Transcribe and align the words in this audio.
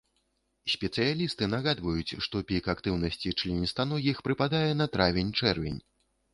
Спецыялісты 0.75 1.47
нагадваюць, 1.55 2.17
што 2.27 2.41
пік 2.53 2.71
актыўнасці 2.75 3.37
членістаногіх 3.43 4.17
прыпадае 4.31 4.67
на 4.83 4.93
травень-чэрвень. 4.99 5.81